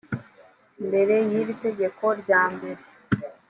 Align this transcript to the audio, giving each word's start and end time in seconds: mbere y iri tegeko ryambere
mbere 0.87 1.15
y 1.29 1.31
iri 1.39 1.53
tegeko 1.65 2.03
ryambere 2.21 2.81